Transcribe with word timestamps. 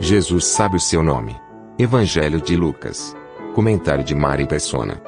Jesus 0.00 0.46
sabe 0.46 0.76
o 0.76 0.80
seu 0.80 1.02
nome. 1.02 1.36
Evangelho 1.78 2.40
de 2.40 2.56
Lucas. 2.56 3.14
Comentário 3.54 4.02
de 4.02 4.14
Mari 4.14 4.46
Persona. 4.46 5.00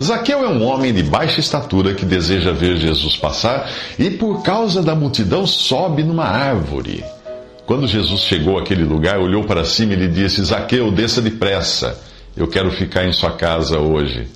Zaqueu 0.00 0.44
é 0.44 0.48
um 0.48 0.62
homem 0.62 0.94
de 0.94 1.02
baixa 1.02 1.40
estatura 1.40 1.94
que 1.94 2.04
deseja 2.04 2.52
ver 2.52 2.76
Jesus 2.76 3.16
passar 3.16 3.68
e, 3.98 4.10
por 4.10 4.42
causa 4.42 4.80
da 4.80 4.94
multidão, 4.94 5.44
sobe 5.46 6.04
numa 6.04 6.24
árvore. 6.24 7.04
Quando 7.66 7.88
Jesus 7.88 8.20
chegou 8.20 8.56
àquele 8.56 8.84
lugar, 8.84 9.18
olhou 9.18 9.42
para 9.42 9.64
cima 9.64 9.94
e 9.94 9.96
lhe 9.96 10.08
disse: 10.08 10.42
Zaqueu, 10.44 10.92
desça 10.92 11.20
depressa, 11.20 12.00
eu 12.36 12.46
quero 12.46 12.70
ficar 12.70 13.04
em 13.04 13.12
sua 13.12 13.32
casa 13.32 13.80
hoje. 13.80 14.28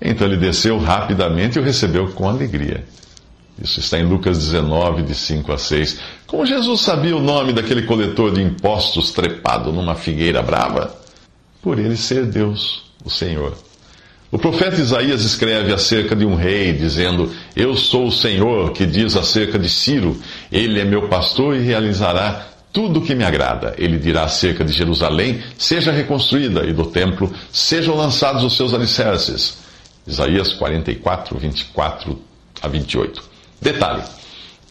Então 0.00 0.26
ele 0.26 0.36
desceu 0.36 0.78
rapidamente 0.78 1.58
e 1.58 1.62
o 1.62 1.64
recebeu 1.64 2.08
com 2.12 2.28
alegria. 2.28 2.84
Isso 3.62 3.80
está 3.80 3.98
em 3.98 4.04
Lucas 4.04 4.38
19, 4.38 5.02
de 5.02 5.14
5 5.14 5.52
a 5.52 5.58
6. 5.58 5.98
Como 6.26 6.44
Jesus 6.44 6.82
sabia 6.82 7.16
o 7.16 7.22
nome 7.22 7.52
daquele 7.52 7.82
coletor 7.82 8.32
de 8.32 8.42
impostos 8.42 9.12
trepado 9.12 9.72
numa 9.72 9.94
figueira 9.94 10.42
brava? 10.42 10.94
Por 11.62 11.78
ele 11.78 11.96
ser 11.96 12.26
Deus, 12.26 12.84
o 13.04 13.08
Senhor. 13.10 13.56
O 14.30 14.38
profeta 14.38 14.80
Isaías 14.80 15.22
escreve 15.22 15.72
acerca 15.72 16.14
de 16.14 16.26
um 16.26 16.34
rei, 16.34 16.72
dizendo: 16.72 17.32
Eu 17.54 17.76
sou 17.76 18.08
o 18.08 18.12
Senhor 18.12 18.72
que 18.72 18.84
diz 18.84 19.16
acerca 19.16 19.58
de 19.58 19.68
Ciro: 19.68 20.20
Ele 20.52 20.78
é 20.78 20.84
meu 20.84 21.08
pastor 21.08 21.56
e 21.56 21.60
realizará 21.60 22.46
tudo 22.72 23.00
o 23.00 23.02
que 23.02 23.14
me 23.14 23.24
agrada. 23.24 23.74
Ele 23.78 23.98
dirá 23.98 24.24
acerca 24.24 24.62
de 24.62 24.72
Jerusalém: 24.72 25.42
Seja 25.56 25.92
reconstruída, 25.92 26.66
e 26.66 26.74
do 26.74 26.84
templo: 26.86 27.32
Sejam 27.50 27.96
lançados 27.96 28.44
os 28.44 28.54
seus 28.54 28.74
alicerces. 28.74 29.58
Isaías 30.06 30.52
44, 30.52 31.38
24 31.38 32.18
a 32.60 32.68
28. 32.68 33.35
Detalhe: 33.60 34.02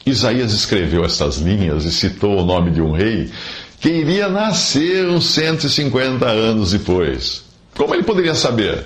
Isaías 0.06 0.54
escreveu 0.54 1.04
estas 1.04 1.38
linhas 1.38 1.86
e 1.86 1.92
citou 1.92 2.40
o 2.40 2.46
nome 2.46 2.72
de 2.72 2.82
um 2.82 2.92
rei 2.92 3.32
que 3.80 3.90
iria 3.90 4.28
nascer 4.28 5.08
uns 5.08 5.26
150 5.26 6.26
anos 6.26 6.72
depois. 6.72 7.44
Como 7.76 7.94
ele 7.94 8.04
poderia 8.04 8.36
saber? 8.36 8.84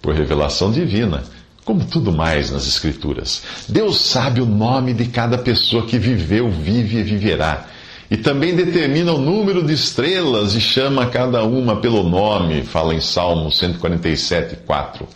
Por 0.00 0.14
revelação 0.14 0.70
divina, 0.70 1.24
como 1.64 1.84
tudo 1.84 2.12
mais 2.12 2.50
nas 2.50 2.66
Escrituras. 2.66 3.42
Deus 3.68 4.00
sabe 4.00 4.40
o 4.40 4.46
nome 4.46 4.94
de 4.94 5.06
cada 5.06 5.36
pessoa 5.36 5.84
que 5.84 5.98
viveu, 5.98 6.50
vive 6.50 6.98
e 6.98 7.02
viverá. 7.02 7.66
E 8.10 8.16
também 8.16 8.56
determina 8.56 9.12
o 9.12 9.18
número 9.18 9.62
de 9.62 9.74
estrelas 9.74 10.54
e 10.54 10.60
chama 10.60 11.06
cada 11.06 11.42
uma 11.44 11.76
pelo 11.76 12.02
nome, 12.08 12.62
fala 12.62 12.94
em 12.94 13.00
Salmo 13.00 13.52
147, 13.52 14.56
4. 14.64 15.06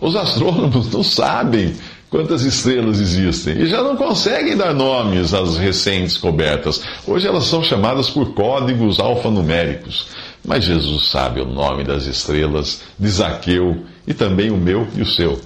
Os 0.00 0.16
astrônomos 0.16 0.92
não 0.92 1.02
sabem 1.02 1.74
quantas 2.12 2.42
estrelas 2.42 3.00
existem 3.00 3.56
e 3.56 3.66
já 3.66 3.82
não 3.82 3.96
conseguem 3.96 4.54
dar 4.54 4.74
nomes 4.74 5.32
às 5.32 5.56
recém-descobertas. 5.56 6.82
Hoje 7.06 7.26
elas 7.26 7.46
são 7.46 7.64
chamadas 7.64 8.10
por 8.10 8.34
códigos 8.34 9.00
alfanuméricos. 9.00 10.08
Mas 10.44 10.64
Jesus 10.64 11.08
sabe 11.08 11.40
o 11.40 11.46
nome 11.46 11.84
das 11.84 12.04
estrelas 12.04 12.82
de 12.98 13.08
Zaqueu 13.08 13.78
e 14.06 14.12
também 14.12 14.50
o 14.50 14.58
meu 14.58 14.86
e 14.94 15.00
o 15.00 15.06
seu. 15.06 15.40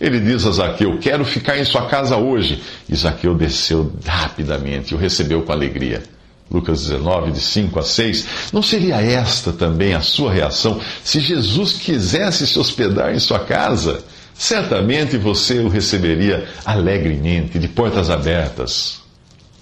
Ele 0.00 0.18
diz 0.18 0.46
a 0.46 0.52
Zaqueu: 0.52 0.98
Quero 0.98 1.24
ficar 1.26 1.58
em 1.58 1.64
sua 1.64 1.86
casa 1.86 2.16
hoje. 2.16 2.62
E 2.88 2.96
Zaqueu 2.96 3.34
desceu 3.34 3.92
rapidamente 4.06 4.92
e 4.92 4.96
o 4.96 4.98
recebeu 4.98 5.42
com 5.42 5.52
alegria. 5.52 6.02
Lucas 6.50 6.84
19, 6.84 7.32
de 7.32 7.40
5 7.40 7.78
a 7.78 7.82
6. 7.82 8.28
Não 8.52 8.62
seria 8.62 9.02
esta 9.02 9.52
também 9.52 9.92
a 9.92 10.00
sua 10.00 10.32
reação 10.32 10.80
se 11.04 11.20
Jesus 11.20 11.74
quisesse 11.74 12.46
se 12.46 12.58
hospedar 12.58 13.14
em 13.14 13.18
sua 13.18 13.40
casa? 13.40 14.02
Certamente 14.38 15.16
você 15.16 15.58
o 15.58 15.68
receberia 15.68 16.46
alegremente, 16.64 17.58
de 17.58 17.66
portas 17.66 18.08
abertas. 18.08 19.00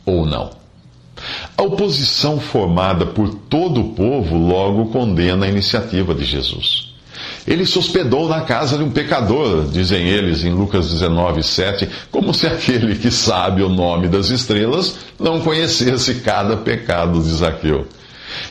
Ou 0.05 0.27
não? 0.27 0.51
A 1.57 1.63
oposição 1.63 2.39
formada 2.39 3.07
por 3.07 3.35
todo 3.49 3.81
o 3.81 3.95
povo 3.95 4.37
logo 4.37 4.91
condena 4.91 5.47
a 5.47 5.49
iniciativa 5.49 6.15
de 6.15 6.27
Jesus. 6.27 6.95
Ele 7.47 7.65
se 7.65 7.79
hospedou 7.79 8.29
na 8.29 8.43
casa 8.43 8.77
de 8.77 8.85
um 8.85 8.91
pecador, 8.91 9.65
dizem 9.65 10.07
eles 10.07 10.45
em 10.45 10.53
Lucas 10.53 10.91
19, 10.91 11.43
7, 11.43 11.89
como 12.11 12.35
se 12.35 12.47
aquele 12.47 12.97
que 12.97 13.11
sabe 13.11 13.63
o 13.63 13.71
nome 13.71 14.09
das 14.09 14.29
estrelas 14.29 14.99
não 15.19 15.41
conhecesse 15.41 16.17
cada 16.17 16.55
pecado 16.59 17.23
de 17.23 17.31
Zaqueu. 17.31 17.87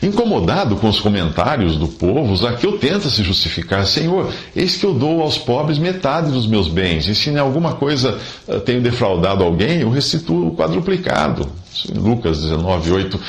Incomodado 0.02 0.76
com 0.76 0.90
os 0.90 1.00
comentários 1.00 1.78
do 1.78 1.88
povo, 1.88 2.36
Zaqueu 2.36 2.78
tenta 2.78 3.10
se 3.10 3.24
justificar: 3.24 3.86
Senhor, 3.86 4.32
eis 4.56 4.78
que 4.78 4.86
eu 4.86 4.94
dou 4.94 5.22
aos 5.22 5.38
pobres 5.38 5.78
metade 5.78 6.32
dos 6.32 6.48
meus 6.48 6.68
bens, 6.68 7.08
e 7.08 7.16
se 7.16 7.30
em 7.30 7.38
alguma 7.38 7.74
coisa 7.74 8.18
eh, 8.48 8.60
tenho 8.60 8.82
defraudado 8.82 9.44
alguém, 9.44 9.82
eu 9.82 9.90
restituo 9.90 10.48
o 10.48 10.56
quadruplicado. 10.56 11.50
Lucas 11.94 12.42
19, 12.42 12.92
8. 12.92 13.20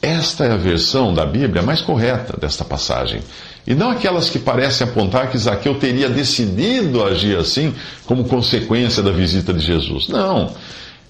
Esta 0.00 0.44
é 0.44 0.52
a 0.52 0.56
versão 0.56 1.12
da 1.12 1.26
Bíblia 1.26 1.60
mais 1.60 1.80
correta 1.80 2.38
desta 2.38 2.64
passagem. 2.64 3.20
E 3.66 3.74
não 3.74 3.90
aquelas 3.90 4.30
que 4.30 4.38
parecem 4.38 4.86
apontar 4.86 5.28
que 5.30 5.36
Zaqueu 5.36 5.74
teria 5.74 6.08
decidido 6.08 7.04
agir 7.04 7.36
assim 7.36 7.74
como 8.06 8.24
consequência 8.24 9.02
da 9.02 9.10
visita 9.10 9.52
de 9.52 9.60
Jesus. 9.60 10.08
Não. 10.08 10.54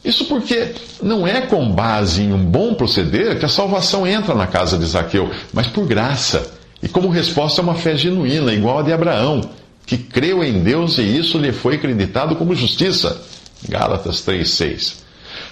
Isso 0.04 0.26
porque 0.26 0.75
não 1.03 1.26
é 1.26 1.42
com 1.42 1.70
base 1.70 2.22
em 2.22 2.32
um 2.32 2.44
bom 2.44 2.75
proceder 2.75 3.38
que 3.38 3.44
a 3.44 3.48
salvação 3.48 4.06
entra 4.06 4.34
na 4.34 4.47
casa 4.47 4.78
de 4.78 4.86
Zaqueu, 4.86 5.31
mas 5.53 5.66
por 5.66 5.86
graça. 5.86 6.53
E 6.82 6.88
como 6.88 7.09
resposta 7.09 7.60
a 7.60 7.64
uma 7.64 7.75
fé 7.75 7.97
genuína, 7.97 8.53
igual 8.53 8.78
a 8.78 8.82
de 8.82 8.92
Abraão, 8.92 9.41
que 9.84 9.97
creu 9.97 10.44
em 10.44 10.60
Deus 10.60 10.98
e 10.98 11.03
isso 11.03 11.38
lhe 11.38 11.53
foi 11.53 11.75
acreditado 11.75 12.37
como 12.37 12.54
justiça. 12.54 13.20
Gálatas 13.69 14.25
3,6. 14.25 15.08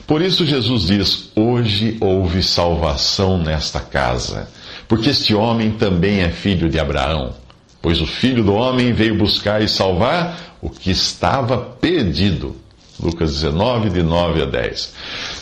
Por 0.06 0.22
isso 0.22 0.46
Jesus 0.46 0.82
diz: 0.82 1.30
Hoje 1.34 1.96
houve 2.00 2.42
salvação 2.42 3.38
nesta 3.38 3.80
casa, 3.80 4.48
porque 4.86 5.10
este 5.10 5.34
homem 5.34 5.72
também 5.72 6.20
é 6.20 6.30
filho 6.30 6.68
de 6.68 6.78
Abraão. 6.78 7.34
Pois 7.82 8.00
o 8.00 8.06
filho 8.06 8.44
do 8.44 8.54
homem 8.54 8.92
veio 8.92 9.16
buscar 9.16 9.62
e 9.62 9.68
salvar 9.68 10.56
o 10.60 10.70
que 10.70 10.90
estava 10.90 11.58
perdido. 11.58 12.56
Lucas 13.00 13.32
19, 13.34 13.90
de 13.90 14.02
9 14.02 14.42
a 14.42 14.46
10. 14.46 14.94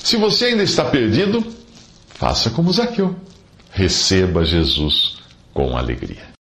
Se 0.03 0.17
você 0.17 0.47
ainda 0.47 0.63
está 0.63 0.85
perdido, 0.85 1.45
faça 2.09 2.51
como 2.51 2.73
Zaqueu. 2.73 3.15
Receba 3.71 4.45
Jesus 4.45 5.19
com 5.53 5.77
alegria. 5.77 6.35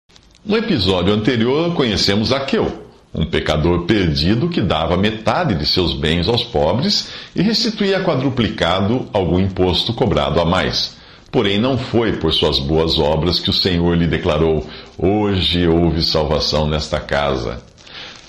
No 0.43 0.57
episódio 0.57 1.13
anterior, 1.13 1.73
conhecemos 1.75 2.29
Zaqueu, 2.29 2.87
um 3.13 3.25
pecador 3.25 3.85
perdido 3.85 4.49
que 4.49 4.61
dava 4.61 4.97
metade 4.97 5.55
de 5.55 5.65
seus 5.65 5.93
bens 5.93 6.27
aos 6.27 6.43
pobres 6.43 7.09
e 7.35 7.41
restituía 7.41 8.03
quadruplicado 8.03 9.07
algum 9.13 9.39
imposto 9.39 9.93
cobrado 9.93 10.39
a 10.39 10.45
mais. 10.45 10.95
Porém, 11.29 11.59
não 11.59 11.77
foi 11.77 12.13
por 12.13 12.33
suas 12.33 12.59
boas 12.59 12.97
obras 12.97 13.39
que 13.39 13.49
o 13.49 13.53
Senhor 13.53 13.95
lhe 13.95 14.07
declarou: 14.07 14.67
Hoje 14.97 15.67
houve 15.67 16.03
salvação 16.03 16.67
nesta 16.67 16.99
casa. 16.99 17.61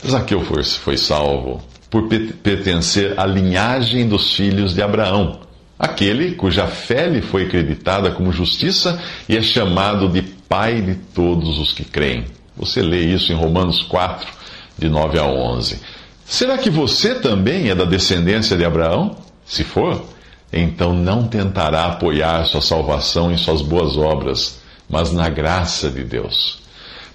Zaqueu 0.06 0.42
foi, 0.42 0.62
foi 0.62 0.96
salvo 0.96 1.62
por 1.92 2.08
pertencer 2.08 3.20
à 3.20 3.26
linhagem 3.26 4.08
dos 4.08 4.32
filhos 4.34 4.72
de 4.72 4.80
Abraão, 4.80 5.40
aquele 5.78 6.32
cuja 6.32 6.66
fé 6.66 7.06
lhe 7.06 7.20
foi 7.20 7.42
acreditada 7.42 8.10
como 8.10 8.32
justiça 8.32 8.98
e 9.28 9.36
é 9.36 9.42
chamado 9.42 10.08
de 10.08 10.22
Pai 10.22 10.80
de 10.80 10.94
todos 10.94 11.58
os 11.58 11.70
que 11.72 11.84
creem. 11.84 12.24
Você 12.56 12.80
lê 12.80 13.00
isso 13.00 13.30
em 13.30 13.34
Romanos 13.34 13.82
4, 13.82 14.26
de 14.78 14.88
9 14.88 15.18
a 15.18 15.26
11. 15.26 15.80
Será 16.24 16.56
que 16.56 16.70
você 16.70 17.14
também 17.14 17.68
é 17.68 17.74
da 17.74 17.84
descendência 17.84 18.56
de 18.56 18.64
Abraão? 18.64 19.16
Se 19.44 19.62
for, 19.62 20.02
então 20.50 20.94
não 20.94 21.28
tentará 21.28 21.86
apoiar 21.86 22.44
sua 22.46 22.62
salvação 22.62 23.30
em 23.30 23.36
suas 23.36 23.60
boas 23.60 23.98
obras, 23.98 24.60
mas 24.88 25.12
na 25.12 25.28
graça 25.28 25.90
de 25.90 26.04
Deus. 26.04 26.58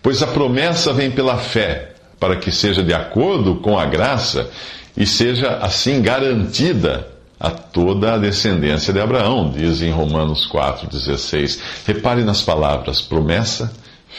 Pois 0.03 0.21
a 0.21 0.27
promessa 0.27 0.93
vem 0.93 1.09
pela 1.09 1.37
fé 1.37 1.96
para 2.19 2.35
que 2.35 2.51
seja 2.51 2.83
de 2.83 2.93
acordo 2.93 3.55
com 3.55 3.77
a 3.77 3.85
graça 3.85 4.49
e 4.95 5.05
seja 5.05 5.57
assim 5.57 6.01
garantida 6.01 7.07
a 7.39 7.51
toda 7.51 8.15
a 8.15 8.17
descendência 8.17 8.91
de 8.91 8.99
Abraão, 8.99 9.51
diz 9.51 9.81
em 9.81 9.91
Romanos 9.91 10.49
4,16. 10.51 11.59
Repare 11.85 12.23
nas 12.23 12.41
palavras 12.41 13.01
promessa, 13.01 13.71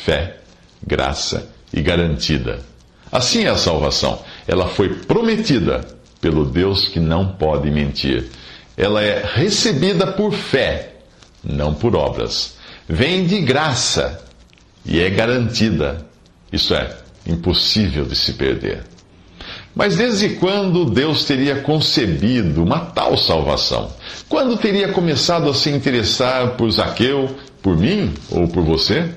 fé, 0.05 0.37
graça 0.87 1.49
e 1.73 1.83
garantida. 1.83 2.61
Assim 3.11 3.45
é 3.45 3.49
a 3.49 3.57
salvação. 3.57 4.23
ela 4.47 4.69
foi 4.69 4.91
prometida 4.95 5.85
pelo 6.21 6.45
Deus 6.45 6.89
que 6.89 7.01
não 7.01 7.27
pode 7.27 7.71
mentir. 7.71 8.29
Ela 8.77 9.03
é 9.03 9.25
recebida 9.35 10.07
por 10.07 10.33
fé, 10.33 10.95
não 11.43 11.75
por 11.75 11.97
obras. 11.97 12.57
Vem 12.89 13.27
de 13.27 13.41
graça 13.41 14.23
e 14.85 15.01
é 15.01 15.11
garantida. 15.11 16.07
Isso 16.53 16.75
é, 16.75 16.97
impossível 17.29 18.05
de 18.05 18.17
se 18.17 18.33
perder. 18.33 18.83
Mas 19.75 19.97
desde 19.97 20.31
quando 20.31 20.87
Deus 20.87 21.25
teria 21.25 21.61
concebido 21.61 22.65
uma 22.65 22.81
tal 22.81 23.17
salvação? 23.17 23.93
Quando 24.29 24.57
teria 24.57 24.89
começado 24.89 25.49
a 25.49 25.55
se 25.55 25.71
interessar 25.71 26.57
por 26.57 26.71
Zaqueu, 26.71 27.37
por 27.63 27.77
mim 27.77 28.13
ou 28.31 28.49
por 28.49 28.65
você? 28.65 29.09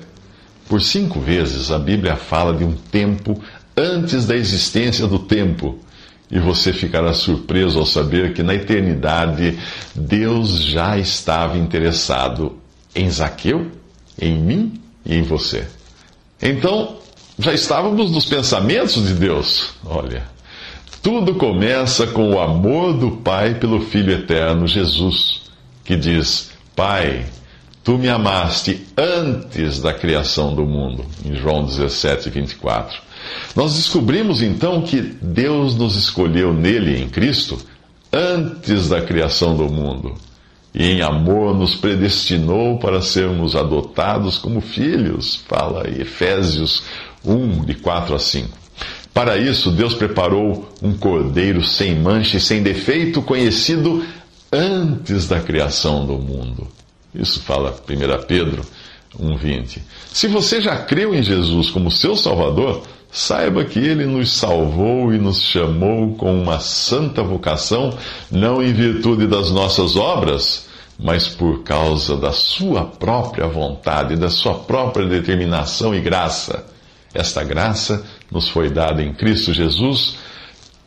Por 0.68 0.80
cinco 0.80 1.18
vezes 1.18 1.70
a 1.70 1.78
Bíblia 1.78 2.14
fala 2.16 2.54
de 2.54 2.64
um 2.64 2.74
tempo 2.74 3.42
antes 3.76 4.26
da 4.26 4.36
existência 4.36 5.06
do 5.06 5.18
tempo. 5.18 5.78
E 6.30 6.38
você 6.38 6.72
ficará 6.72 7.12
surpreso 7.12 7.78
ao 7.78 7.84
saber 7.84 8.32
que 8.32 8.42
na 8.42 8.54
eternidade 8.54 9.58
Deus 9.94 10.62
já 10.62 10.96
estava 10.96 11.58
interessado 11.58 12.56
em 12.94 13.10
Zaqueu, 13.10 13.66
em 14.18 14.38
mim 14.38 14.80
e 15.04 15.14
em 15.14 15.22
você. 15.22 15.66
Então, 16.40 17.01
já 17.42 17.52
estávamos 17.52 18.10
nos 18.10 18.24
pensamentos 18.24 19.06
de 19.06 19.14
Deus. 19.14 19.70
Olha, 19.84 20.22
tudo 21.02 21.34
começa 21.34 22.06
com 22.06 22.30
o 22.30 22.40
amor 22.40 22.94
do 22.94 23.10
Pai 23.10 23.54
pelo 23.56 23.80
Filho 23.80 24.12
eterno, 24.12 24.66
Jesus, 24.68 25.42
que 25.84 25.96
diz: 25.96 26.52
Pai, 26.76 27.26
tu 27.82 27.98
me 27.98 28.08
amaste 28.08 28.86
antes 28.96 29.80
da 29.80 29.92
criação 29.92 30.54
do 30.54 30.64
mundo, 30.64 31.04
em 31.24 31.34
João 31.34 31.64
17, 31.64 32.30
24. 32.30 33.00
Nós 33.56 33.74
descobrimos 33.74 34.40
então 34.42 34.82
que 34.82 35.00
Deus 35.00 35.74
nos 35.74 35.96
escolheu 35.96 36.54
nele, 36.54 37.02
em 37.02 37.08
Cristo, 37.08 37.58
antes 38.12 38.88
da 38.88 39.02
criação 39.02 39.56
do 39.56 39.64
mundo. 39.64 40.14
E 40.74 40.84
em 40.84 41.02
amor 41.02 41.54
nos 41.54 41.74
predestinou 41.74 42.78
para 42.78 43.02
sermos 43.02 43.54
adotados 43.54 44.38
como 44.38 44.60
filhos, 44.60 45.36
fala 45.46 45.88
Efésios 45.88 46.82
1, 47.24 47.64
de 47.64 47.74
4 47.74 48.14
a 48.14 48.18
5. 48.18 48.48
Para 49.12 49.36
isso, 49.36 49.70
Deus 49.70 49.94
preparou 49.94 50.72
um 50.80 50.96
cordeiro 50.96 51.62
sem 51.62 51.94
mancha 51.94 52.38
e 52.38 52.40
sem 52.40 52.62
defeito, 52.62 53.20
conhecido 53.20 54.02
antes 54.50 55.28
da 55.28 55.40
criação 55.40 56.06
do 56.06 56.14
mundo. 56.14 56.66
Isso 57.14 57.42
fala 57.42 57.70
1 57.86 58.26
Pedro 58.26 58.62
1,20. 59.20 59.80
Se 60.10 60.26
você 60.26 60.62
já 60.62 60.76
creu 60.76 61.14
em 61.14 61.22
Jesus 61.22 61.68
como 61.68 61.90
seu 61.90 62.16
Salvador, 62.16 62.82
saiba 63.12 63.62
que 63.64 63.78
ele 63.78 64.06
nos 64.06 64.32
salvou 64.32 65.12
e 65.12 65.18
nos 65.18 65.42
chamou 65.42 66.14
com 66.14 66.42
uma 66.42 66.58
santa 66.58 67.22
vocação, 67.22 67.96
não 68.30 68.62
em 68.62 68.72
virtude 68.72 69.26
das 69.26 69.50
nossas 69.50 69.96
obras, 69.96 70.66
mas 70.98 71.28
por 71.28 71.62
causa 71.62 72.16
da 72.16 72.32
sua 72.32 72.84
própria 72.86 73.46
vontade, 73.46 74.16
da 74.16 74.30
sua 74.30 74.54
própria 74.54 75.06
determinação 75.06 75.94
e 75.94 76.00
graça. 76.00 76.64
Esta 77.12 77.44
graça 77.44 78.02
nos 78.30 78.48
foi 78.48 78.70
dada 78.70 79.02
em 79.02 79.12
Cristo 79.12 79.52
Jesus 79.52 80.16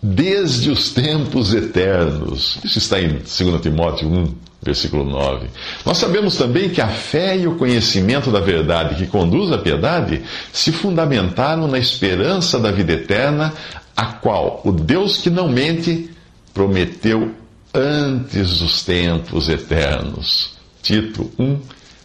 desde 0.02 0.70
os 0.70 0.92
tempos 0.92 1.54
eternos. 1.54 2.60
Isso 2.64 2.78
está 2.78 3.02
em 3.02 3.10
2 3.10 3.62
Timóteo 3.62 4.08
1, 4.08 4.36
versículo 4.62 5.04
9. 5.04 5.48
Nós 5.86 5.98
sabemos 5.98 6.36
também 6.36 6.70
que 6.70 6.82
a 6.82 6.88
fé 6.88 7.38
e 7.38 7.48
o 7.48 7.56
conhecimento 7.56 8.32
da 8.32 8.40
verdade 8.40 8.96
que 8.96 9.08
conduz 9.08 9.52
à 9.52 9.58
piedade 9.58 10.24
se 10.52 10.72
fundamentaram 10.72 11.68
na 11.68 11.80
esperança 11.80 12.60
da 12.60 12.72
vida 12.72 12.94
eterna, 12.94 13.54
a 13.96 14.06
qual 14.06 14.62
o 14.64 14.72
Deus 14.72 15.18
que 15.18 15.30
não 15.30 15.48
mente 15.48 16.10
prometeu 16.54 17.32
antes 17.74 18.60
dos 18.60 18.84
tempos 18.84 19.50
eternos. 19.50 20.56
Tito 20.82 21.32
1, 21.38 21.60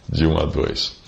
de 0.09 0.25
1 0.25 0.37
a 0.37 0.45
2. 0.45 1.01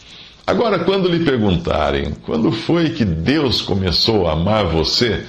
Agora, 0.45 0.79
quando 0.79 1.07
lhe 1.07 1.23
perguntarem 1.23 2.13
quando 2.25 2.51
foi 2.51 2.89
que 2.89 3.05
Deus 3.05 3.61
começou 3.61 4.27
a 4.27 4.33
amar 4.33 4.65
você, 4.65 5.25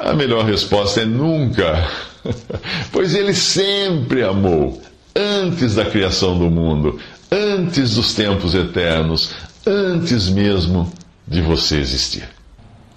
a 0.00 0.12
melhor 0.14 0.44
resposta 0.44 1.02
é 1.02 1.04
nunca. 1.04 1.88
pois 2.90 3.14
ele 3.14 3.34
sempre 3.34 4.22
amou, 4.22 4.80
antes 5.14 5.74
da 5.74 5.84
criação 5.84 6.38
do 6.38 6.50
mundo, 6.50 6.98
antes 7.30 7.94
dos 7.94 8.14
tempos 8.14 8.54
eternos, 8.54 9.34
antes 9.66 10.28
mesmo 10.28 10.90
de 11.26 11.40
você 11.40 11.76
existir. 11.76 12.28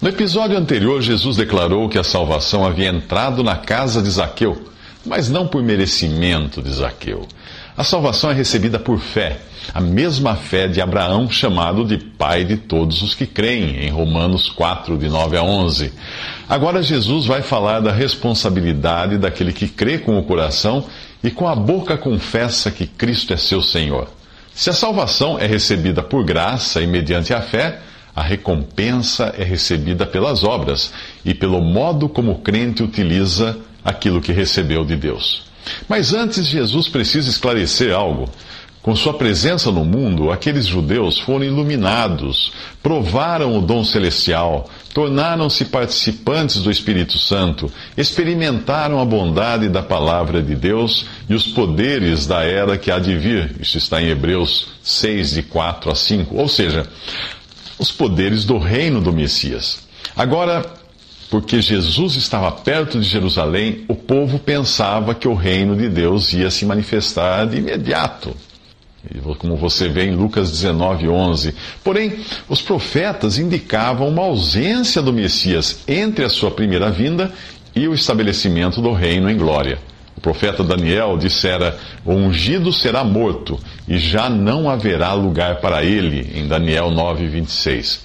No 0.00 0.08
episódio 0.08 0.58
anterior, 0.58 1.00
Jesus 1.00 1.36
declarou 1.36 1.88
que 1.88 1.98
a 1.98 2.04
salvação 2.04 2.66
havia 2.66 2.88
entrado 2.88 3.42
na 3.42 3.56
casa 3.56 4.02
de 4.02 4.10
Zaqueu, 4.10 4.60
mas 5.06 5.28
não 5.28 5.46
por 5.46 5.62
merecimento 5.62 6.60
de 6.60 6.72
Zaqueu. 6.72 7.26
A 7.76 7.82
salvação 7.82 8.30
é 8.30 8.34
recebida 8.34 8.78
por 8.78 9.00
fé, 9.00 9.38
a 9.74 9.80
mesma 9.80 10.36
fé 10.36 10.68
de 10.68 10.80
Abraão, 10.80 11.28
chamado 11.28 11.84
de 11.84 11.98
pai 11.98 12.44
de 12.44 12.56
todos 12.56 13.02
os 13.02 13.16
que 13.16 13.26
creem, 13.26 13.84
em 13.84 13.90
Romanos 13.90 14.48
4, 14.48 14.96
de 14.96 15.08
9 15.08 15.36
a 15.36 15.42
11. 15.42 15.92
Agora 16.48 16.84
Jesus 16.84 17.26
vai 17.26 17.42
falar 17.42 17.80
da 17.80 17.90
responsabilidade 17.90 19.18
daquele 19.18 19.52
que 19.52 19.66
crê 19.66 19.98
com 19.98 20.16
o 20.16 20.22
coração 20.22 20.84
e 21.20 21.32
com 21.32 21.48
a 21.48 21.56
boca 21.56 21.98
confessa 21.98 22.70
que 22.70 22.86
Cristo 22.86 23.34
é 23.34 23.36
seu 23.36 23.60
Senhor. 23.60 24.06
Se 24.54 24.70
a 24.70 24.72
salvação 24.72 25.36
é 25.36 25.46
recebida 25.46 26.00
por 26.00 26.24
graça 26.24 26.80
e 26.80 26.86
mediante 26.86 27.34
a 27.34 27.40
fé, 27.40 27.80
a 28.14 28.22
recompensa 28.22 29.34
é 29.36 29.42
recebida 29.42 30.06
pelas 30.06 30.44
obras 30.44 30.92
e 31.24 31.34
pelo 31.34 31.60
modo 31.60 32.08
como 32.08 32.30
o 32.30 32.38
crente 32.38 32.84
utiliza 32.84 33.58
aquilo 33.84 34.20
que 34.20 34.30
recebeu 34.30 34.84
de 34.84 34.94
Deus. 34.94 35.52
Mas 35.88 36.12
antes, 36.12 36.46
Jesus 36.46 36.88
precisa 36.88 37.28
esclarecer 37.28 37.94
algo. 37.94 38.28
Com 38.84 38.94
sua 38.94 39.14
presença 39.14 39.72
no 39.72 39.82
mundo, 39.82 40.30
aqueles 40.30 40.66
judeus 40.66 41.18
foram 41.18 41.42
iluminados, 41.42 42.52
provaram 42.82 43.56
o 43.56 43.62
dom 43.62 43.82
celestial, 43.82 44.68
tornaram-se 44.92 45.64
participantes 45.64 46.56
do 46.62 46.70
Espírito 46.70 47.16
Santo, 47.16 47.72
experimentaram 47.96 49.00
a 49.00 49.04
bondade 49.06 49.70
da 49.70 49.82
palavra 49.82 50.42
de 50.42 50.54
Deus 50.54 51.06
e 51.30 51.34
os 51.34 51.46
poderes 51.46 52.26
da 52.26 52.44
era 52.44 52.76
que 52.76 52.90
há 52.90 52.98
de 52.98 53.16
vir. 53.16 53.56
Isso 53.58 53.78
está 53.78 54.02
em 54.02 54.08
Hebreus 54.08 54.66
6, 54.82 55.30
de 55.30 55.42
4 55.44 55.90
a 55.90 55.94
5. 55.94 56.36
Ou 56.36 56.46
seja, 56.46 56.86
os 57.78 57.90
poderes 57.90 58.44
do 58.44 58.58
reino 58.58 59.00
do 59.00 59.14
Messias. 59.14 59.78
Agora, 60.14 60.62
porque 61.30 61.60
Jesus 61.60 62.16
estava 62.16 62.50
perto 62.52 63.00
de 63.00 63.08
Jerusalém, 63.08 63.84
o 63.88 63.94
povo 63.94 64.38
pensava 64.38 65.14
que 65.14 65.28
o 65.28 65.34
reino 65.34 65.76
de 65.76 65.88
Deus 65.88 66.32
ia 66.32 66.50
se 66.50 66.64
manifestar 66.64 67.46
de 67.46 67.58
imediato. 67.58 68.34
Como 69.38 69.56
você 69.56 69.88
vê 69.88 70.06
em 70.06 70.14
Lucas 70.14 70.50
19, 70.50 71.08
11. 71.08 71.54
Porém, 71.82 72.20
os 72.48 72.62
profetas 72.62 73.38
indicavam 73.38 74.08
uma 74.08 74.22
ausência 74.22 75.02
do 75.02 75.12
Messias 75.12 75.80
entre 75.86 76.24
a 76.24 76.30
sua 76.30 76.50
primeira 76.50 76.90
vinda 76.90 77.30
e 77.76 77.86
o 77.86 77.94
estabelecimento 77.94 78.80
do 78.80 78.92
reino 78.92 79.28
em 79.28 79.36
glória. 79.36 79.78
O 80.24 80.32
profeta 80.32 80.64
Daniel 80.64 81.18
dissera: 81.18 81.78
O 82.02 82.14
ungido 82.14 82.72
será 82.72 83.04
morto, 83.04 83.60
e 83.86 83.98
já 83.98 84.30
não 84.30 84.70
haverá 84.70 85.12
lugar 85.12 85.56
para 85.56 85.84
ele, 85.84 86.30
em 86.34 86.48
Daniel 86.48 86.90
9, 86.90 87.26
26. 87.26 88.00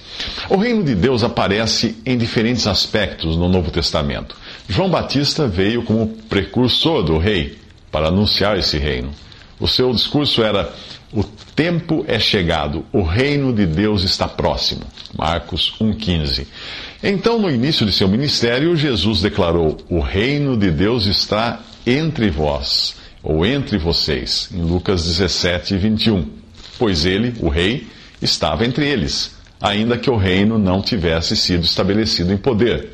O 0.50 0.56
reino 0.58 0.84
de 0.84 0.94
Deus 0.94 1.24
aparece 1.24 1.96
em 2.04 2.18
diferentes 2.18 2.66
aspectos 2.66 3.38
no 3.38 3.48
Novo 3.48 3.70
Testamento. 3.70 4.36
João 4.68 4.90
Batista 4.90 5.48
veio 5.48 5.82
como 5.82 6.08
precursor 6.28 7.02
do 7.02 7.16
rei 7.16 7.56
para 7.90 8.08
anunciar 8.08 8.58
esse 8.58 8.76
reino. 8.76 9.12
O 9.58 9.66
seu 9.66 9.90
discurso 9.90 10.42
era: 10.42 10.70
O 11.14 11.24
tempo 11.24 12.04
é 12.06 12.18
chegado, 12.18 12.84
o 12.92 13.00
reino 13.00 13.50
de 13.50 13.64
Deus 13.64 14.04
está 14.04 14.28
próximo. 14.28 14.82
Marcos 15.16 15.72
1,15. 15.80 16.46
Então, 17.02 17.38
no 17.38 17.50
início 17.50 17.86
de 17.86 17.92
seu 17.92 18.08
ministério, 18.08 18.76
Jesus 18.76 19.22
declarou: 19.22 19.78
O 19.88 20.00
reino 20.00 20.54
de 20.54 20.70
Deus 20.70 21.06
está 21.06 21.60
entre 21.92 22.30
vós, 22.30 22.96
ou 23.22 23.44
entre 23.44 23.78
vocês, 23.78 24.48
em 24.52 24.62
Lucas 24.62 25.04
17, 25.04 25.76
21. 25.76 26.26
Pois 26.78 27.04
ele, 27.04 27.34
o 27.40 27.48
rei, 27.48 27.86
estava 28.22 28.64
entre 28.64 28.86
eles 28.86 29.40
ainda 29.60 29.98
que 29.98 30.08
o 30.08 30.16
reino 30.16 30.58
não 30.58 30.80
tivesse 30.80 31.36
sido 31.36 31.64
estabelecido 31.64 32.32
em 32.32 32.36
poder. 32.36 32.92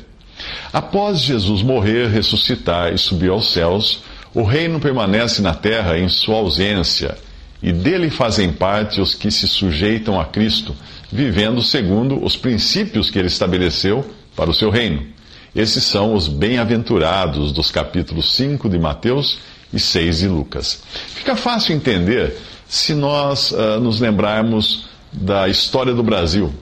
Após 0.73 1.21
Jesus 1.21 1.61
morrer, 1.63 2.09
ressuscitar 2.09 2.93
e 2.93 2.97
subir 2.97 3.29
aos 3.29 3.51
céus, 3.53 4.03
o 4.33 4.43
reino 4.43 4.79
permanece 4.79 5.41
na 5.41 5.53
terra 5.53 5.97
em 5.97 6.09
sua 6.09 6.35
ausência, 6.35 7.17
e 7.63 7.71
dele 7.71 8.09
fazem 8.09 8.51
parte 8.51 9.01
os 9.01 9.15
que 9.15 9.31
se 9.31 9.47
sujeitam 9.47 10.19
a 10.19 10.25
Cristo, 10.25 10.75
vivendo 11.11 11.63
segundo 11.63 12.23
os 12.23 12.35
princípios 12.35 13.09
que 13.09 13.17
ele 13.17 13.29
estabeleceu 13.29 14.05
para 14.35 14.49
o 14.49 14.53
seu 14.53 14.69
reino. 14.69 15.07
Esses 15.57 15.85
são 15.85 16.13
os 16.13 16.27
bem-aventurados 16.27 17.51
dos 17.51 17.71
capítulos 17.71 18.35
5 18.35 18.69
de 18.69 18.77
Mateus 18.77 19.39
e 19.73 19.79
6 19.79 20.19
de 20.19 20.27
Lucas. 20.27 20.83
Fica 21.15 21.35
fácil 21.35 21.75
entender 21.75 22.37
se 22.67 22.93
nós 22.93 23.51
uh, 23.53 23.79
nos 23.81 23.99
lembrarmos 23.99 24.85
da 25.11 25.49
história 25.49 25.95
do 25.95 26.03
Brasil. 26.03 26.53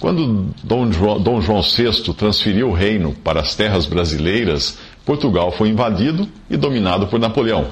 Quando 0.00 0.52
Dom 0.60 0.90
João, 0.90 1.20
Dom 1.20 1.40
João 1.40 1.62
VI 1.62 2.12
transferiu 2.14 2.70
o 2.70 2.74
reino 2.74 3.14
para 3.22 3.38
as 3.38 3.54
terras 3.54 3.86
brasileiras, 3.86 4.76
Portugal 5.06 5.52
foi 5.52 5.68
invadido 5.68 6.28
e 6.50 6.56
dominado 6.56 7.06
por 7.06 7.20
Napoleão. 7.20 7.68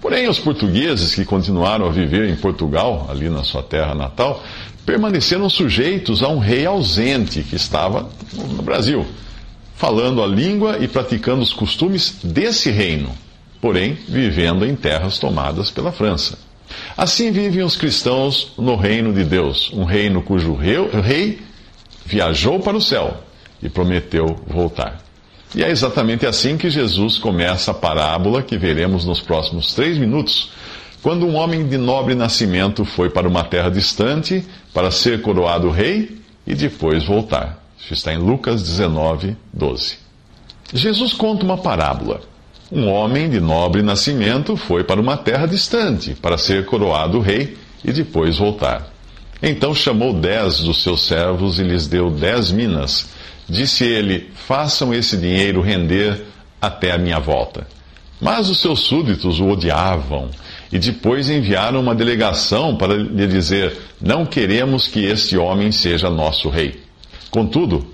Porém, 0.00 0.28
os 0.28 0.40
portugueses 0.40 1.14
que 1.14 1.24
continuaram 1.24 1.86
a 1.86 1.90
viver 1.90 2.28
em 2.28 2.34
Portugal, 2.34 3.06
ali 3.08 3.30
na 3.30 3.44
sua 3.44 3.62
terra 3.62 3.94
natal, 3.94 4.42
permaneceram 4.84 5.48
sujeitos 5.48 6.20
a 6.20 6.28
um 6.28 6.40
rei 6.40 6.66
ausente 6.66 7.44
que 7.44 7.54
estava 7.54 8.08
no 8.32 8.60
Brasil, 8.60 9.06
falando 9.80 10.22
a 10.22 10.26
língua 10.26 10.76
e 10.78 10.86
praticando 10.86 11.40
os 11.40 11.54
costumes 11.54 12.18
desse 12.22 12.70
reino, 12.70 13.14
porém 13.62 13.96
vivendo 14.06 14.66
em 14.66 14.76
terras 14.76 15.18
tomadas 15.18 15.70
pela 15.70 15.90
França. 15.90 16.38
Assim 16.94 17.32
vivem 17.32 17.62
os 17.62 17.78
cristãos 17.78 18.52
no 18.58 18.76
reino 18.76 19.10
de 19.10 19.24
Deus, 19.24 19.70
um 19.72 19.84
reino 19.84 20.20
cujo 20.20 20.52
rei 20.52 21.40
viajou 22.04 22.60
para 22.60 22.76
o 22.76 22.80
céu 22.80 23.24
e 23.62 23.70
prometeu 23.70 24.36
voltar. 24.46 25.00
E 25.54 25.64
é 25.64 25.70
exatamente 25.70 26.26
assim 26.26 26.58
que 26.58 26.68
Jesus 26.68 27.16
começa 27.16 27.70
a 27.70 27.74
parábola 27.74 28.42
que 28.42 28.58
veremos 28.58 29.06
nos 29.06 29.20
próximos 29.20 29.72
três 29.72 29.96
minutos, 29.96 30.52
quando 31.00 31.24
um 31.24 31.36
homem 31.36 31.66
de 31.66 31.78
nobre 31.78 32.14
nascimento 32.14 32.84
foi 32.84 33.08
para 33.08 33.26
uma 33.26 33.44
terra 33.44 33.70
distante 33.70 34.44
para 34.74 34.90
ser 34.90 35.22
coroado 35.22 35.70
rei 35.70 36.20
e 36.46 36.54
depois 36.54 37.06
voltar. 37.06 37.59
Isso 37.82 37.94
está 37.94 38.12
em 38.12 38.18
Lucas 38.18 38.62
19, 38.62 39.36
12. 39.52 39.98
Jesus 40.72 41.12
conta 41.12 41.44
uma 41.44 41.58
parábola. 41.58 42.20
Um 42.70 42.88
homem 42.88 43.28
de 43.28 43.40
nobre 43.40 43.82
nascimento 43.82 44.56
foi 44.56 44.84
para 44.84 45.00
uma 45.00 45.16
terra 45.16 45.46
distante 45.46 46.14
para 46.14 46.38
ser 46.38 46.66
coroado 46.66 47.18
rei 47.18 47.56
e 47.84 47.92
depois 47.92 48.38
voltar. 48.38 48.88
Então 49.42 49.74
chamou 49.74 50.12
dez 50.12 50.60
dos 50.60 50.82
seus 50.82 51.06
servos 51.06 51.58
e 51.58 51.62
lhes 51.62 51.88
deu 51.88 52.10
dez 52.10 52.52
minas 52.52 53.08
Disse 53.50 53.84
ele: 53.84 54.30
Façam 54.46 54.94
esse 54.94 55.16
dinheiro 55.16 55.60
render 55.60 56.24
até 56.62 56.92
a 56.92 56.98
minha 56.98 57.18
volta. 57.18 57.66
Mas 58.20 58.48
os 58.48 58.60
seus 58.60 58.80
súditos 58.80 59.40
o 59.40 59.48
odiavam 59.48 60.30
e 60.70 60.78
depois 60.78 61.28
enviaram 61.28 61.80
uma 61.80 61.94
delegação 61.94 62.76
para 62.76 62.94
lhe 62.94 63.26
dizer: 63.26 63.76
Não 64.00 64.24
queremos 64.24 64.86
que 64.86 65.04
este 65.04 65.36
homem 65.36 65.72
seja 65.72 66.08
nosso 66.08 66.48
rei. 66.48 66.80
Contudo, 67.30 67.86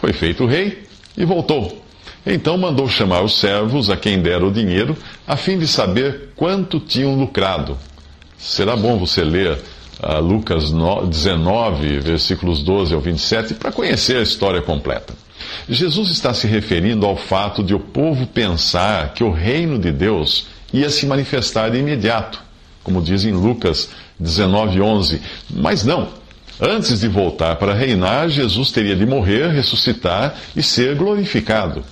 foi 0.00 0.12
feito 0.12 0.46
rei 0.46 0.84
e 1.16 1.24
voltou. 1.24 1.80
Então 2.26 2.58
mandou 2.58 2.88
chamar 2.88 3.22
os 3.22 3.38
servos 3.38 3.88
a 3.88 3.96
quem 3.96 4.20
dera 4.20 4.44
o 4.44 4.52
dinheiro, 4.52 4.96
a 5.26 5.36
fim 5.36 5.58
de 5.58 5.66
saber 5.66 6.30
quanto 6.36 6.78
tinham 6.78 7.14
lucrado. 7.14 7.78
Será 8.36 8.76
bom 8.76 8.98
você 8.98 9.22
ler 9.22 9.58
uh, 10.02 10.20
Lucas 10.20 10.72
19, 11.08 12.00
versículos 12.00 12.62
12 12.62 12.94
ao 12.94 13.00
27, 13.00 13.54
para 13.54 13.72
conhecer 13.72 14.16
a 14.16 14.22
história 14.22 14.60
completa. 14.60 15.14
Jesus 15.68 16.10
está 16.10 16.34
se 16.34 16.46
referindo 16.46 17.06
ao 17.06 17.16
fato 17.16 17.62
de 17.62 17.74
o 17.74 17.80
povo 17.80 18.26
pensar 18.26 19.14
que 19.14 19.24
o 19.24 19.30
reino 19.30 19.78
de 19.78 19.90
Deus 19.90 20.46
ia 20.72 20.90
se 20.90 21.06
manifestar 21.06 21.70
de 21.70 21.78
imediato, 21.78 22.42
como 22.82 23.02
diz 23.02 23.24
em 23.24 23.32
Lucas 23.32 23.90
19, 24.18 24.80
11. 24.80 25.22
Mas 25.50 25.84
não. 25.84 26.19
Antes 26.60 27.00
de 27.00 27.08
voltar 27.08 27.56
para 27.56 27.72
reinar, 27.72 28.28
Jesus 28.28 28.70
teria 28.70 28.94
de 28.94 29.06
morrer, 29.06 29.50
ressuscitar 29.50 30.36
e 30.54 30.62
ser 30.62 30.94
glorificado. 30.94 31.82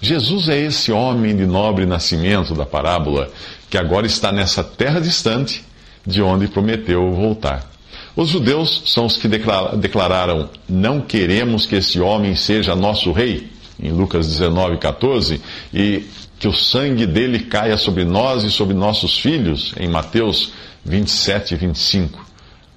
Jesus 0.00 0.48
é 0.48 0.58
esse 0.58 0.90
homem 0.90 1.36
de 1.36 1.46
nobre 1.46 1.86
nascimento 1.86 2.52
da 2.52 2.66
parábola, 2.66 3.30
que 3.70 3.78
agora 3.78 4.04
está 4.04 4.32
nessa 4.32 4.64
terra 4.64 5.00
distante 5.00 5.64
de 6.04 6.20
onde 6.20 6.48
prometeu 6.48 7.12
voltar. 7.12 7.70
Os 8.16 8.30
judeus 8.30 8.82
são 8.86 9.06
os 9.06 9.16
que 9.16 9.28
declararam: 9.28 10.50
Não 10.68 11.00
queremos 11.00 11.64
que 11.64 11.76
esse 11.76 12.00
homem 12.00 12.34
seja 12.34 12.74
nosso 12.74 13.12
rei, 13.12 13.48
em 13.80 13.92
Lucas 13.92 14.26
19, 14.26 14.78
14, 14.78 15.40
e 15.72 16.04
que 16.38 16.48
o 16.48 16.52
sangue 16.52 17.06
dele 17.06 17.40
caia 17.40 17.76
sobre 17.76 18.04
nós 18.04 18.42
e 18.42 18.50
sobre 18.50 18.74
nossos 18.74 19.18
filhos, 19.18 19.72
em 19.78 19.88
Mateus 19.88 20.52
27, 20.84 21.54
25, 21.56 22.26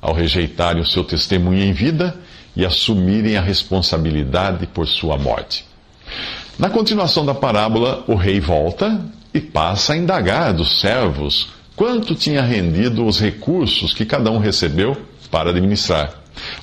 ao 0.01 0.13
rejeitarem 0.13 0.81
o 0.81 0.85
seu 0.85 1.03
testemunho 1.03 1.63
em 1.63 1.73
vida 1.73 2.15
e 2.55 2.65
assumirem 2.65 3.37
a 3.37 3.41
responsabilidade 3.41 4.67
por 4.67 4.87
sua 4.87 5.17
morte. 5.17 5.65
Na 6.57 6.69
continuação 6.69 7.25
da 7.25 7.33
parábola, 7.33 8.03
o 8.07 8.15
rei 8.15 8.39
volta 8.39 8.99
e 9.33 9.39
passa 9.39 9.93
a 9.93 9.97
indagar 9.97 10.53
dos 10.53 10.81
servos 10.81 11.49
quanto 11.75 12.15
tinha 12.15 12.41
rendido 12.41 13.05
os 13.05 13.19
recursos 13.19 13.93
que 13.93 14.05
cada 14.05 14.29
um 14.29 14.37
recebeu 14.37 14.97
para 15.31 15.51
administrar. 15.51 16.13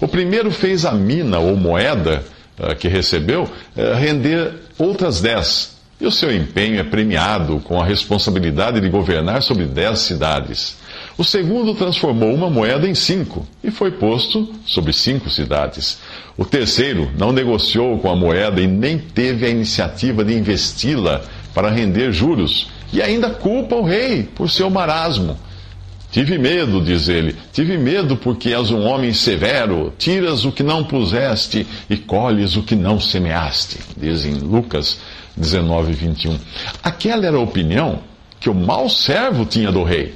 O 0.01 0.09
primeiro 0.09 0.51
fez 0.51 0.85
a 0.85 0.93
mina 0.93 1.39
ou 1.39 1.57
moeda 1.57 2.25
uh, 2.59 2.75
que 2.77 2.89
recebeu 2.89 3.45
uh, 3.45 3.95
render 3.99 4.53
outras 4.79 5.21
dez. 5.21 5.77
E 5.99 6.07
o 6.07 6.13
seu 6.13 6.35
empenho 6.35 6.79
é 6.79 6.85
premiado 6.85 7.59
com 7.61 7.81
a 7.81 7.85
responsabilidade 7.85 8.81
de 8.81 8.89
governar 8.91 9.43
sobre 9.43 9.65
dez 9.65 10.01
cidades. 10.01 10.77
O 11.19 11.25
segundo 11.25 11.75
transformou 11.75 12.35
uma 12.35 12.51
moeda 12.51 12.87
em 12.87 12.95
cinco 12.95 13.47
e 13.65 13.71
foi 13.71 13.91
posto 13.91 14.53
sobre 14.67 14.93
cinco 14.93 15.31
cidades. 15.31 15.99
O 16.37 16.45
terceiro 16.45 17.11
não 17.19 17.33
negociou 17.33 17.99
com 17.99 18.11
a 18.11 18.15
moeda 18.15 18.61
e 18.61 18.67
nem 18.67 18.99
teve 18.99 19.47
a 19.47 19.49
iniciativa 19.49 20.23
de 20.23 20.35
investi-la 20.35 21.23
para 21.55 21.71
render 21.71 22.13
juros 22.13 22.69
e 22.93 23.01
ainda 23.01 23.31
culpa 23.31 23.77
o 23.77 23.83
rei 23.83 24.25
por 24.25 24.51
seu 24.51 24.69
marasmo. 24.69 25.39
Tive 26.13 26.37
medo, 26.37 26.85
diz 26.85 27.09
ele, 27.09 27.35
tive 27.51 27.79
medo 27.79 28.19
porque 28.19 28.53
és 28.53 28.71
um 28.71 28.85
homem 28.85 29.15
severo, 29.15 29.95
tiras 29.97 30.45
o 30.45 30.53
que 30.53 30.63
não 30.63 30.85
puseste 30.85 31.67
e 31.89 31.97
colhes 31.97 32.57
o 32.57 32.63
que 32.63 32.77
não 32.77 33.01
semeaste, 33.01 33.79
diz 33.97 34.27
em 34.27 34.35
Lucas 34.35 34.99
19, 35.35 35.95
21. 35.95 36.39
Aquela 36.83 37.27
era 37.27 37.39
a 37.39 37.41
opinião 37.41 38.01
que 38.39 38.51
o 38.51 38.55
mau 38.55 38.89
servo 38.89 39.47
tinha 39.47 39.73
do 39.73 39.83
rei. 39.83 40.15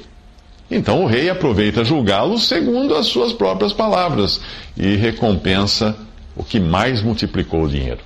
Então 0.71 1.03
o 1.03 1.05
rei 1.05 1.29
aproveita 1.29 1.83
julgá-lo 1.83 2.39
segundo 2.39 2.95
as 2.95 3.07
suas 3.07 3.33
próprias 3.33 3.73
palavras 3.73 4.39
e 4.77 4.95
recompensa 4.95 5.95
o 6.33 6.45
que 6.45 6.61
mais 6.61 7.01
multiplicou 7.01 7.63
o 7.63 7.67
dinheiro. 7.67 7.99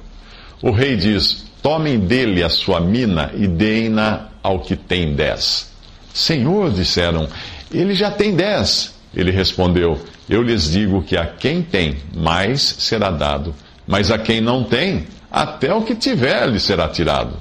O 0.63 0.71
rei 0.71 0.95
diz: 0.95 1.45
Tomem 1.61 1.99
dele 1.99 2.43
a 2.43 2.49
sua 2.49 2.81
mina 2.81 3.31
e 3.35 3.47
deem-na 3.47 4.29
ao 4.41 4.59
que 4.59 4.75
tem 4.75 5.13
dez. 5.13 5.71
Senhor, 6.11 6.71
disseram, 6.71 7.27
ele 7.71 7.93
já 7.93 8.09
tem 8.09 8.35
dez. 8.35 8.95
Ele 9.15 9.29
respondeu: 9.29 9.99
Eu 10.27 10.41
lhes 10.41 10.71
digo 10.71 11.03
que 11.03 11.15
a 11.15 11.25
quem 11.25 11.61
tem, 11.61 11.97
mais 12.15 12.61
será 12.61 13.11
dado, 13.11 13.53
mas 13.85 14.09
a 14.09 14.17
quem 14.17 14.41
não 14.41 14.63
tem, 14.63 15.05
até 15.31 15.71
o 15.71 15.83
que 15.83 15.93
tiver 15.93 16.49
lhe 16.49 16.59
será 16.59 16.87
tirado. 16.87 17.37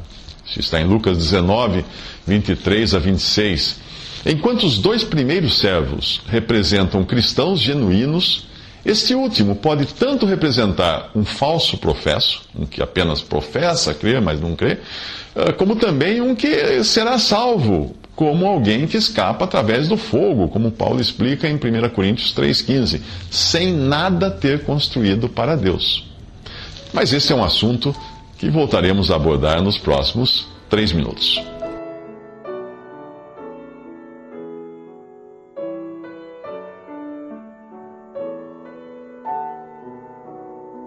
Isso 0.46 0.60
está 0.60 0.80
em 0.80 0.84
Lucas 0.84 1.16
19, 1.16 1.82
23 2.26 2.94
a 2.94 2.98
26. 2.98 3.83
Enquanto 4.26 4.64
os 4.64 4.78
dois 4.78 5.04
primeiros 5.04 5.58
servos 5.58 6.22
representam 6.26 7.04
cristãos 7.04 7.60
genuínos, 7.60 8.46
este 8.84 9.14
último 9.14 9.56
pode 9.56 9.86
tanto 9.86 10.24
representar 10.24 11.10
um 11.14 11.24
falso 11.24 11.76
professo, 11.76 12.42
um 12.58 12.64
que 12.64 12.82
apenas 12.82 13.20
professa 13.20 13.92
crer, 13.92 14.20
mas 14.20 14.40
não 14.40 14.56
crê, 14.56 14.78
eh, 15.34 15.52
como 15.52 15.76
também 15.76 16.20
um 16.20 16.34
que 16.34 16.82
será 16.84 17.18
salvo, 17.18 17.94
como 18.16 18.46
alguém 18.46 18.86
que 18.86 18.96
escapa 18.96 19.44
através 19.44 19.88
do 19.88 19.96
fogo, 19.96 20.48
como 20.48 20.70
Paulo 20.70 21.00
explica 21.00 21.48
em 21.48 21.56
1 21.56 21.88
Coríntios 21.90 22.32
3,15, 22.34 23.00
sem 23.30 23.72
nada 23.72 24.30
ter 24.30 24.64
construído 24.64 25.28
para 25.28 25.56
Deus. 25.56 26.06
Mas 26.92 27.12
esse 27.12 27.32
é 27.32 27.36
um 27.36 27.44
assunto 27.44 27.94
que 28.38 28.48
voltaremos 28.48 29.10
a 29.10 29.16
abordar 29.16 29.62
nos 29.62 29.76
próximos 29.76 30.46
três 30.70 30.92
minutos. 30.92 31.53